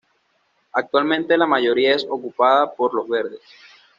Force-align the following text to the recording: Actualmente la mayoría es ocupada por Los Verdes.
Actualmente 0.73 1.37
la 1.37 1.45
mayoría 1.45 1.93
es 1.93 2.07
ocupada 2.09 2.73
por 2.73 2.91
Los 2.95 3.07
Verdes. 3.07 3.41